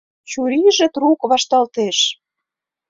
Чурийже 0.29 0.85
трук 0.93 1.19
вашталтеш. 1.29 1.97